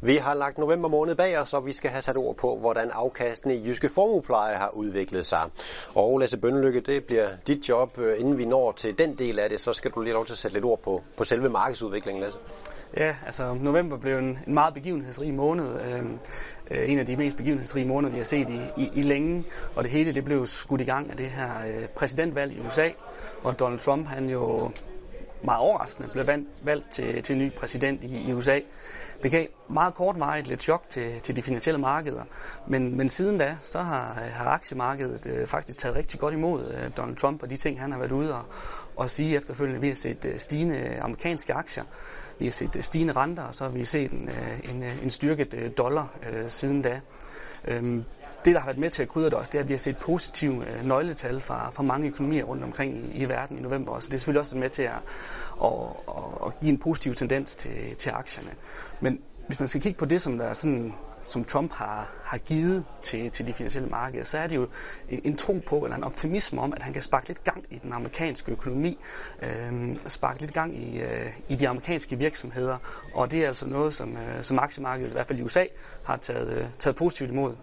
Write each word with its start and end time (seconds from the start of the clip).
Vi 0.00 0.16
har 0.16 0.34
lagt 0.34 0.58
november 0.58 0.88
måned 0.88 1.14
bag 1.14 1.38
os, 1.38 1.54
og 1.54 1.66
vi 1.66 1.72
skal 1.72 1.90
have 1.90 2.02
sat 2.02 2.16
ord 2.16 2.36
på, 2.36 2.56
hvordan 2.56 2.90
afkastene 2.90 3.56
i 3.56 3.66
Jyske 3.66 3.88
Formuepleje 3.88 4.56
har 4.56 4.68
udviklet 4.68 5.26
sig. 5.26 5.50
Og 5.94 6.18
Lasse 6.18 6.38
Bønnelykke, 6.38 6.80
det 6.80 7.04
bliver 7.04 7.28
dit 7.46 7.68
job. 7.68 7.98
Øh, 7.98 8.20
inden 8.20 8.38
vi 8.38 8.44
når 8.44 8.72
til 8.72 8.98
den 8.98 9.14
del 9.14 9.38
af 9.38 9.48
det, 9.48 9.60
så 9.60 9.72
skal 9.72 9.90
du 9.90 10.00
lige 10.00 10.12
lov 10.12 10.26
til 10.26 10.32
at 10.32 10.38
sætte 10.38 10.54
lidt 10.54 10.64
ord 10.64 10.82
på, 10.82 11.02
på 11.16 11.24
selve 11.24 11.48
markedsudviklingen, 11.48 12.22
Lasse. 12.22 12.38
Ja, 12.96 13.16
altså 13.26 13.54
november 13.54 13.96
blev 13.98 14.18
en, 14.18 14.38
en 14.46 14.54
meget 14.54 14.74
begivenhedsrig 14.74 15.34
måned. 15.34 15.80
Øh, 15.80 16.02
øh, 16.70 16.90
en 16.90 16.98
af 16.98 17.06
de 17.06 17.16
mest 17.16 17.36
begivenhedsrige 17.36 17.86
måneder, 17.86 18.12
vi 18.12 18.18
har 18.18 18.24
set 18.24 18.50
i, 18.50 18.60
i, 18.76 18.90
i 18.94 19.02
længe. 19.02 19.44
Og 19.76 19.84
det 19.84 19.92
hele 19.92 20.14
det 20.14 20.24
blev 20.24 20.46
skudt 20.46 20.80
i 20.80 20.84
gang 20.84 21.10
af 21.10 21.16
det 21.16 21.30
her 21.30 21.50
øh, 21.68 21.88
præsidentvalg 21.88 22.52
i 22.52 22.60
USA, 22.66 22.88
hvor 23.42 23.50
Donald 23.50 23.80
Trump 23.80 24.06
han 24.06 24.30
jo 24.30 24.70
meget 25.42 25.60
overraskende 25.60 26.08
blev 26.12 26.26
valgt, 26.26 26.48
valgt 26.62 26.90
til, 26.90 27.22
til 27.22 27.36
ny 27.36 27.52
præsident 27.52 28.04
i, 28.04 28.28
i 28.28 28.32
USA. 28.32 28.60
Det 29.22 29.30
gav 29.30 29.46
meget 29.68 29.94
kortvarigt 29.94 30.46
lidt 30.46 30.62
chok 30.62 30.84
til, 30.88 31.20
til 31.20 31.36
de 31.36 31.42
finansielle 31.42 31.80
markeder, 31.80 32.24
men, 32.66 32.96
men 32.96 33.08
siden 33.08 33.38
da, 33.38 33.56
så 33.62 33.78
har, 33.78 34.12
har 34.32 34.50
aktiemarkedet 34.50 35.26
øh, 35.26 35.46
faktisk 35.46 35.78
taget 35.78 35.96
rigtig 35.96 36.20
godt 36.20 36.34
imod 36.34 36.74
øh, 36.74 36.90
Donald 36.96 37.16
Trump 37.16 37.42
og 37.42 37.50
de 37.50 37.56
ting, 37.56 37.80
han 37.80 37.92
har 37.92 37.98
været 37.98 38.12
ude 38.12 38.34
og, 38.34 38.42
og 38.96 39.10
sige 39.10 39.36
efterfølgende. 39.36 39.80
Vi 39.80 39.88
har 39.88 39.94
set 39.94 40.24
øh, 40.24 40.38
stigende 40.38 40.98
amerikanske 41.00 41.54
aktier, 41.54 41.84
vi 42.38 42.44
har 42.44 42.52
set 42.52 42.76
øh, 42.76 42.82
stigende 42.82 43.12
renter, 43.12 43.42
og 43.42 43.54
så 43.54 43.64
har 43.64 43.70
vi 43.70 43.84
set 43.84 44.10
en, 44.10 44.28
øh, 44.28 44.70
en, 44.70 44.82
øh, 44.82 45.02
en 45.02 45.10
styrket 45.10 45.54
øh, 45.54 45.70
dollar 45.78 46.14
øh, 46.30 46.50
siden 46.50 46.82
da. 46.82 47.00
Øhm, 47.64 48.04
det, 48.44 48.54
der 48.54 48.60
har 48.60 48.66
været 48.66 48.78
med 48.78 48.90
til 48.90 49.02
at 49.02 49.08
krydre 49.08 49.30
det 49.30 49.34
også, 49.34 49.50
det 49.52 49.58
er, 49.58 49.62
at 49.62 49.68
vi 49.68 49.74
har 49.74 49.78
set 49.78 49.96
positive 49.96 50.66
øh, 50.66 50.84
nøgletal 50.84 51.40
fra, 51.40 51.70
fra 51.70 51.82
mange 51.82 52.08
økonomier 52.08 52.44
rundt 52.44 52.64
omkring 52.64 52.96
i, 52.96 53.18
i 53.18 53.28
verden 53.28 53.58
i 53.58 53.60
november. 53.60 54.00
Så 54.00 54.08
det 54.08 54.14
er 54.14 54.18
selvfølgelig 54.18 54.40
også 54.40 54.56
med 54.56 54.70
til 54.70 54.82
at, 54.82 54.92
at, 55.64 55.72
at, 56.08 56.46
at 56.46 56.60
give 56.60 56.68
en 56.68 56.78
positiv 56.78 57.14
tendens 57.14 57.56
til, 57.56 57.96
til 57.96 58.10
aktierne. 58.10 58.50
Men 59.00 59.20
hvis 59.46 59.58
man 59.58 59.68
skal 59.68 59.80
kigge 59.80 59.98
på 59.98 60.04
det, 60.04 60.22
som 60.22 60.38
der 60.38 60.44
er 60.44 60.54
sådan 60.54 60.94
som 61.28 61.44
Trump 61.44 61.72
har, 61.72 62.10
har 62.24 62.38
givet 62.38 62.84
til, 63.02 63.30
til 63.30 63.46
de 63.46 63.52
finansielle 63.52 63.88
markeder, 63.88 64.24
så 64.24 64.38
er 64.38 64.46
det 64.46 64.56
jo 64.56 64.68
en, 65.08 65.20
en 65.24 65.36
tro 65.36 65.62
på, 65.66 65.78
eller 65.78 65.96
en 65.96 66.04
optimisme 66.04 66.60
om, 66.60 66.72
at 66.72 66.82
han 66.82 66.92
kan 66.92 67.02
sparke 67.02 67.28
lidt 67.28 67.44
gang 67.44 67.64
i 67.70 67.78
den 67.78 67.92
amerikanske 67.92 68.52
økonomi, 68.52 68.98
øh, 69.42 69.96
sparke 70.06 70.40
lidt 70.40 70.52
gang 70.52 70.76
i, 70.76 71.00
øh, 71.00 71.32
i 71.48 71.56
de 71.56 71.68
amerikanske 71.68 72.18
virksomheder, 72.18 72.78
og 73.14 73.30
det 73.30 73.42
er 73.42 73.46
altså 73.46 73.66
noget, 73.66 73.94
som, 73.94 74.16
øh, 74.16 74.44
som 74.44 74.58
aktiemarkedet, 74.58 75.10
i 75.10 75.12
hvert 75.12 75.26
fald 75.26 75.38
i 75.38 75.42
USA, 75.42 75.64
har 76.04 76.16
taget, 76.16 76.58
øh, 76.58 76.66
taget 76.78 76.96
positivt 76.96 77.30
imod. 77.30 77.54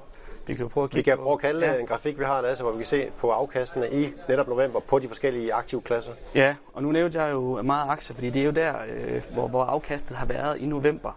Vi 0.48 0.54
kan 0.54 0.64
jo 0.64 0.68
prøve 0.68 0.84
at 0.84 0.90
kigge 0.90 1.12
Vi 1.12 1.16
kan 1.16 1.24
prøve 1.24 1.34
at 1.34 1.40
kalde 1.40 1.66
ja. 1.66 1.80
en 1.80 1.86
grafik, 1.86 2.20
vi 2.20 2.24
har, 2.24 2.42
altså, 2.42 2.64
hvor 2.64 2.72
vi 2.72 2.78
kan 2.78 2.86
se 2.86 3.08
på 3.18 3.32
afkastene 3.32 3.92
i 3.92 4.14
netop 4.30 4.48
november 4.48 4.80
på 4.80 5.00
de 5.00 5.08
forskellige 5.08 5.54
aktive 5.54 5.82
klasser. 5.82 6.12
Ja, 6.36 6.56
og 6.74 6.84
nu 6.84 6.92
nævnte 6.92 7.22
jeg 7.22 7.32
jo 7.32 7.62
meget 7.62 7.90
aktier, 7.90 8.16
fordi 8.16 8.30
det 8.30 8.42
er 8.42 8.46
jo 8.46 8.52
der, 8.52 8.74
øh, 8.88 9.22
hvor, 9.34 9.48
hvor 9.48 9.64
afkastet 9.64 10.18
har 10.18 10.26
været 10.26 10.58
i 10.60 10.66
november. 10.66 11.12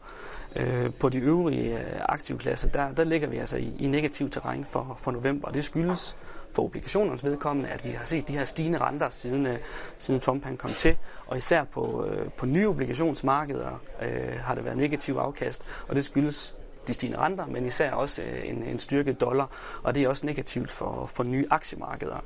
Øh, 0.56 0.90
på 1.00 1.08
de 1.08 1.18
øvrige 1.18 1.78
øh, 1.78 2.00
aktive 2.08 2.38
klasser, 2.38 2.68
der, 2.68 2.92
der 2.92 3.04
ligger 3.04 3.28
vi 3.28 3.36
altså 3.36 3.56
i, 3.56 3.74
i 3.78 3.86
negativ 3.86 4.30
terræn 4.30 4.64
for, 4.64 4.96
for 4.98 5.10
november, 5.10 5.48
og 5.48 5.54
det 5.54 5.64
skyldes 5.64 6.16
for 6.52 6.62
obligationernes 6.62 7.24
vedkommende, 7.24 7.68
at 7.70 7.84
vi 7.84 7.90
har 7.90 8.06
set 8.06 8.28
de 8.28 8.32
her 8.32 8.44
stigende 8.44 8.78
renter 8.78 9.10
siden, 9.10 9.46
øh, 9.46 9.58
siden 9.98 10.20
Trump 10.20 10.44
han 10.44 10.56
kom 10.56 10.74
til, 10.74 10.96
og 11.26 11.38
især 11.38 11.64
på, 11.64 12.04
øh, 12.04 12.30
på 12.36 12.46
nye 12.46 12.68
obligationsmarkeder 12.68 13.80
øh, 14.02 14.38
har 14.40 14.54
det 14.54 14.64
været 14.64 14.76
negativ 14.76 15.14
afkast, 15.14 15.62
og 15.88 15.96
det 15.96 16.04
skyldes 16.04 16.54
de 16.88 16.94
stigende 16.94 17.18
renter, 17.18 17.46
men 17.46 17.66
især 17.66 17.92
også 17.92 18.22
øh, 18.22 18.48
en, 18.48 18.62
en 18.62 18.78
styrket 18.78 19.20
dollar, 19.20 19.50
og 19.82 19.94
det 19.94 20.02
er 20.02 20.08
også 20.08 20.26
negativt 20.26 20.72
for, 20.72 21.06
for 21.06 21.22
nye 21.22 21.46
aktiemarkeder. 21.50 22.24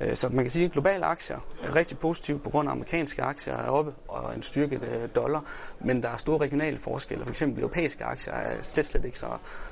Øh, 0.00 0.16
så 0.16 0.28
man 0.28 0.44
kan 0.44 0.50
sige, 0.50 0.64
at 0.64 0.72
globale 0.72 1.04
aktier 1.04 1.38
er 1.62 1.74
rigtig 1.74 1.98
positivt 1.98 2.42
på 2.42 2.50
grund 2.50 2.68
af 2.68 2.72
amerikanske 2.72 3.22
aktier 3.22 3.54
er 3.54 3.68
oppe 3.68 3.92
og 4.08 4.34
en 4.34 4.42
styrket 4.42 4.84
øh, 4.84 5.08
dollar, 5.14 5.44
men 5.80 6.02
der 6.02 6.08
er 6.08 6.16
store 6.16 6.38
regionale 6.38 6.78
forskelle. 6.78 7.24
For 7.24 7.30
eksempel 7.30 7.62
europæiske 7.62 8.04
aktier 8.04 8.32
er 8.32 8.62
slet, 8.62 8.86
slet 8.86 9.04
ikke 9.04 9.18
så, 9.18 9.28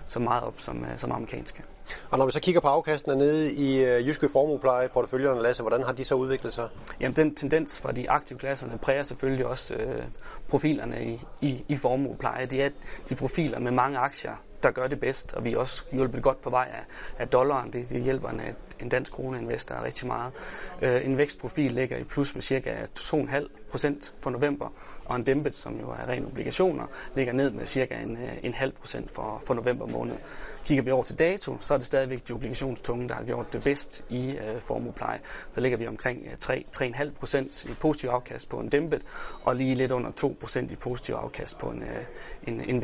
så 0.07 0.19
meget 0.20 0.43
op 0.43 0.55
som, 0.61 0.85
som 0.97 1.13
amerikanske. 1.13 1.63
Og 2.11 2.19
når 2.19 2.25
vi 2.25 2.33
så 2.33 2.41
kigger 2.41 2.61
på 2.61 2.69
afkastene 2.69 3.17
nede 3.17 3.53
i 3.53 3.85
øh, 3.85 4.09
Jyske 4.09 4.29
Formuepleje, 4.29 4.89
porteføljerne, 4.89 5.43
Lasse, 5.43 5.63
hvordan 5.63 5.83
har 5.83 5.93
de 5.93 6.05
så 6.05 6.15
udviklet 6.15 6.53
sig? 6.53 6.69
Jamen 7.01 7.17
den 7.17 7.35
tendens 7.35 7.81
fra 7.81 7.93
de 7.93 8.11
aktive 8.11 8.39
klasserne 8.39 8.79
præger 8.79 9.03
selvfølgelig 9.03 9.47
også 9.47 9.75
øh, 9.75 10.05
profilerne 10.48 11.05
i, 11.05 11.21
i, 11.41 11.65
i 11.69 11.77
formuepleje. 11.77 12.47
Det 12.47 12.63
er 12.63 12.71
de 13.09 13.15
profiler 13.15 13.59
med 13.59 13.73
mange 13.73 13.98
aktier, 13.98 14.37
der 14.62 14.70
gør 14.70 14.86
det 14.86 15.00
bedst, 15.00 15.34
og 15.34 15.45
vi 15.45 15.52
er 15.52 15.58
også 15.58 15.84
hjulpet 15.92 16.23
godt 16.23 16.42
på 16.42 16.50
vej 16.50 16.68
af, 16.73 16.84
af 17.18 17.28
dollaren. 17.28 17.73
Det, 17.73 17.89
det 17.89 18.02
hjælper 18.02 18.28
en, 18.28 18.40
en 18.80 18.89
dansk 18.89 19.12
kroneinvestor 19.12 19.83
rigtig 19.84 20.06
meget. 20.06 20.33
Øh, 20.83 21.06
en 21.06 21.18
vækstprofil 21.18 21.73
ligger 21.73 21.96
i 21.96 22.05
plus 22.05 22.34
med 22.34 22.42
cirka 22.42 22.74
2,5 22.98 23.46
procent 23.70 24.14
for 24.20 24.30
november, 24.30 24.73
og 25.05 25.17
en 25.17 25.24
dæmpet, 25.24 25.56
som 25.56 25.80
jo 25.80 25.90
er 25.90 26.08
ren 26.08 26.27
obligationer, 26.27 26.86
ligger 27.17 27.33
ned 27.33 27.50
med 27.50 27.67
cirka 27.67 27.95
en, 28.02 28.17
øh, 28.17 28.33
en 28.42 28.55
halv 28.55 28.73
procent 28.73 29.11
for, 29.11 29.42
for 29.46 29.55
november 29.55 29.86
måned. 29.86 30.17
Kigger 30.64 30.84
vi 30.84 30.90
over 30.90 31.02
til 31.02 31.18
dato, 31.18 31.56
så 31.61 31.74
er 31.74 31.79
det 31.79 31.86
stadigvæk 31.86 32.29
de 32.29 32.33
obligationstunge, 32.33 33.08
der 33.08 33.14
har 33.14 33.24
gjort 33.24 33.52
det 33.52 33.62
bedst 33.62 34.05
i 34.08 34.30
øh, 34.30 34.61
formuepleje. 34.61 35.20
Der 35.55 35.61
ligger 35.61 35.79
vi 35.79 35.86
omkring 35.86 36.27
øh, 36.27 36.33
3-3,5 36.44 37.11
procent 37.18 37.64
i 37.64 37.74
positiv 37.80 38.08
afkast 38.08 38.48
på 38.48 38.56
en 38.61 38.68
dæmpet, 38.68 39.02
og 39.44 39.56
lige 39.56 39.74
lidt 39.74 39.92
under 39.92 40.11
2 40.11 40.36
procent 40.40 40.70
i 40.70 40.77
positiv 40.77 41.14
afkast 41.14 41.58
på 41.58 41.67
en, 41.67 41.83
øh, 41.83 42.05
en, 42.46 42.61
en 42.61 42.83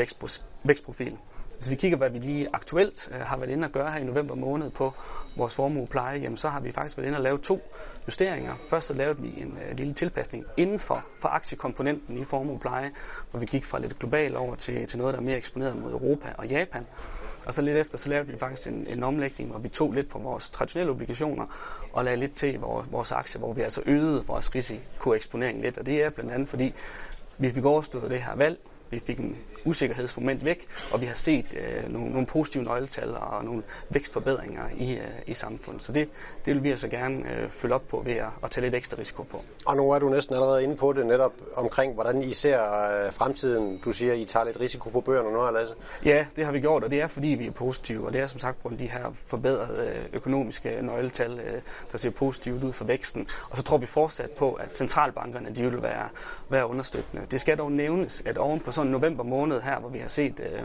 vækstprofil. 0.64 1.18
Hvis 1.58 1.70
vi 1.70 1.74
kigger, 1.74 1.98
hvad 1.98 2.10
vi 2.10 2.19
lige 2.19 2.48
aktuelt 2.52 3.08
øh, 3.12 3.20
har 3.20 3.36
været 3.36 3.50
inde 3.50 3.64
at 3.64 3.72
gøre 3.72 3.92
her 3.92 3.98
i 3.98 4.04
november 4.04 4.34
måned 4.34 4.70
på 4.70 4.92
vores 5.36 5.54
formuepleje, 5.54 6.19
jamen, 6.19 6.36
så 6.36 6.48
har 6.48 6.60
vi 6.60 6.72
faktisk 6.72 6.96
været 6.96 7.06
inde 7.06 7.19
og 7.19 7.22
lave 7.22 7.38
to 7.38 7.60
justeringer. 8.06 8.54
Først 8.70 8.86
så 8.86 8.94
lavede 8.94 9.20
vi 9.20 9.28
en 9.36 9.58
øh, 9.69 9.76
lille 9.76 9.94
tilpasning 9.94 10.44
inden 10.56 10.78
for, 10.78 11.04
for 11.16 11.28
aktiekomponenten 11.28 12.19
i 12.19 12.24
formuepleje, 12.24 12.91
hvor 13.30 13.41
vi 13.41 13.46
gik 13.46 13.64
fra 13.64 13.78
lidt 13.78 13.98
globalt 13.98 14.36
over 14.36 14.54
til, 14.54 14.86
til 14.86 14.98
noget, 14.98 15.14
der 15.14 15.20
er 15.20 15.24
mere 15.24 15.36
eksponeret 15.36 15.76
mod 15.76 15.92
Europa 15.92 16.28
og 16.38 16.46
Japan. 16.46 16.86
Og 17.46 17.54
så 17.54 17.62
lidt 17.62 17.76
efter, 17.76 17.98
så 17.98 18.08
lavede 18.08 18.28
vi 18.28 18.38
faktisk 18.38 18.69
en, 18.69 18.86
en 18.86 19.02
omlægning, 19.02 19.50
hvor 19.50 19.58
vi 19.58 19.69
tog 19.69 19.92
lidt 19.92 20.08
på 20.08 20.19
vores 20.19 20.50
traditionelle 20.50 20.92
obligationer 20.92 21.46
og 21.92 22.04
lagde 22.04 22.16
lidt 22.16 22.34
til 22.34 22.60
vores, 22.60 22.86
vores 22.92 23.12
aktier, 23.12 23.38
hvor 23.38 23.52
vi 23.52 23.62
altså 23.62 23.82
øgede 23.86 24.25
vores 24.26 24.54
risikoeksponering 24.54 25.60
lidt. 25.60 25.78
Og 25.78 25.86
det 25.86 26.02
er 26.02 26.10
blandt 26.10 26.32
andet, 26.32 26.48
fordi 26.48 26.75
vi 27.38 27.50
fik 27.50 27.64
overstået 27.64 28.10
det 28.10 28.22
her 28.22 28.36
valg, 28.36 28.58
vi 28.91 28.99
fik 28.99 29.19
en 29.19 29.37
usikkerhedsmoment 29.65 30.44
væk, 30.44 30.66
og 30.93 31.00
vi 31.00 31.06
har 31.06 31.15
set 31.15 31.47
øh, 31.53 31.93
nogle, 31.93 32.10
nogle 32.10 32.26
positive 32.26 32.65
nøgletal 32.65 33.16
og 33.16 33.44
nogle 33.44 33.62
vækstforbedringer 33.91 34.62
i, 34.78 34.94
øh, 34.94 35.04
i 35.26 35.34
samfundet. 35.34 35.82
Så 35.82 35.93
det, 35.93 36.09
det 36.44 36.54
vil 36.54 36.62
vi 36.62 36.71
altså 36.71 36.88
gerne 36.88 37.32
øh, 37.32 37.50
følge 37.50 37.75
op 37.75 37.88
på 37.88 38.03
ved 38.04 38.12
at, 38.12 38.26
at 38.44 38.50
tage 38.50 38.65
lidt 38.65 38.75
ekstra 38.75 38.99
risiko 38.99 39.22
på. 39.22 39.44
Og 39.66 39.76
nu 39.76 39.91
er 39.91 39.99
du 39.99 40.09
næsten 40.09 40.34
allerede 40.34 40.62
inde 40.62 40.76
på 40.76 40.93
det 40.93 41.06
netop 41.06 41.32
omkring, 41.56 41.94
hvordan 41.94 42.22
I 42.22 42.32
ser 42.32 42.62
øh, 42.62 43.12
fremtiden. 43.12 43.78
Du 43.84 43.93
siger, 43.93 44.15
I 44.15 44.25
tager 44.25 44.44
lidt 44.44 44.60
risiko 44.60 44.91
på 44.91 45.00
bøgerne 45.00 45.32
nu, 45.32 45.50
Lasse. 45.53 45.75
Ja, 46.05 46.26
det 46.37 46.44
har 46.44 46.53
vi 46.53 46.60
gjort, 46.60 46.84
og 46.84 46.91
det 46.91 47.00
er 47.00 47.06
fordi, 47.06 47.28
vi 47.28 47.47
er 47.47 47.50
positive, 47.50 48.06
og 48.06 48.12
det 48.12 48.20
er 48.20 48.26
som 48.26 48.41
sagt 48.41 48.62
på 48.62 48.72
de 48.78 48.87
her 48.87 49.15
forbedrede 49.26 49.88
øh, 49.88 50.05
økonomiske 50.12 50.78
nøgletal, 50.82 51.41
øh, 51.41 51.60
der 51.93 51.99
ser 51.99 52.10
positivt 52.10 52.65
ud 52.65 52.72
for 52.72 52.84
væksten. 52.84 53.28
Og 53.50 53.56
så 53.56 53.62
tror 53.62 53.78
vi 53.78 53.87
fortsat 53.87 54.31
på, 54.31 54.53
at 54.53 54.76
centralbankerne 54.76 55.55
de 55.55 55.62
vil 55.62 55.82
være, 55.82 56.09
være 56.49 56.66
understøttende. 56.66 57.26
Det 57.31 57.41
skal 57.41 57.59
dog 57.59 57.72
nævnes, 57.72 58.22
at 58.26 58.38
oven 58.38 58.60
på 58.60 58.70
sådan 58.78 58.92
november 58.92 59.24
måned 59.24 59.60
her, 59.60 59.80
hvor 59.80 59.88
vi 59.88 59.98
har 59.98 60.08
set 60.08 60.40
øh, 60.40 60.62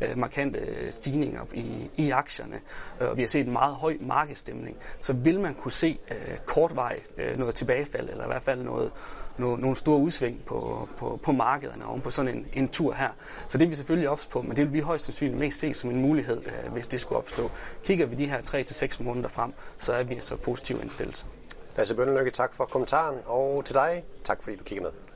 øh, 0.00 0.18
markante 0.18 0.58
øh, 0.58 0.92
stigninger 0.92 1.40
i, 1.54 1.90
i 1.96 2.10
aktierne, 2.10 2.60
øh, 3.00 3.10
og 3.10 3.16
vi 3.16 3.22
har 3.22 3.28
set 3.28 3.46
en 3.46 3.52
meget 3.52 3.74
høj 3.74 3.96
markedsstemning, 4.00 4.76
så 5.00 5.12
vil 5.12 5.40
man 5.40 5.54
kunne 5.54 5.72
se 5.72 5.98
øh, 6.10 6.36
kortvej 6.46 7.00
øh, 7.18 7.38
noget 7.38 7.54
tilbagefald, 7.54 8.10
eller 8.10 8.24
i 8.24 8.26
hvert 8.26 8.42
fald 8.42 8.62
noget, 8.62 8.92
noget, 9.38 9.60
nogle 9.60 9.76
store 9.76 9.98
udsving 9.98 10.44
på, 10.46 10.88
på, 10.96 11.20
på 11.22 11.32
markederne 11.32 11.86
oven 11.86 12.00
på 12.00 12.10
sådan 12.10 12.34
en, 12.34 12.46
en 12.52 12.68
tur 12.68 12.92
her. 12.92 13.10
Så 13.48 13.58
det 13.58 13.64
er 13.64 13.68
vi 13.68 13.74
selvfølgelig 13.74 14.08
ops 14.08 14.26
på, 14.26 14.42
men 14.42 14.56
det 14.56 14.64
vil 14.64 14.72
vi 14.72 14.80
højst 14.80 15.04
sandsynligt 15.04 15.38
mest 15.38 15.58
se 15.58 15.74
som 15.74 15.90
en 15.90 16.00
mulighed, 16.00 16.42
øh, 16.46 16.72
hvis 16.72 16.86
det 16.86 17.00
skulle 17.00 17.18
opstå. 17.18 17.50
Kigger 17.84 18.06
vi 18.06 18.16
de 18.16 18.26
her 18.26 18.40
3-6 18.40 19.02
måneder 19.02 19.28
frem, 19.28 19.52
så 19.78 19.92
er 19.92 20.04
vi 20.04 20.14
altså 20.14 20.28
så 20.28 20.36
positiv 20.36 20.80
indstillet. 20.82 21.26
Lasse 21.76 21.94
Bønnelykke, 21.94 22.30
tak 22.30 22.54
for 22.54 22.64
kommentaren, 22.64 23.16
og 23.26 23.64
til 23.64 23.74
dig, 23.74 24.04
tak 24.24 24.42
fordi 24.42 24.56
du 24.56 24.64
kiggede 24.64 24.84
med. 24.84 25.13